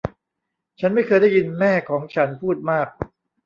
[0.79, 2.87] ฉันไม่เคยได้ยินแม่ของฉันพูดมาก